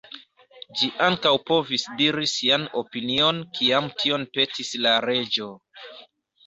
[0.79, 5.57] Ĝi ankaŭ povis diri sian opinion kiam tion petis la reĝo.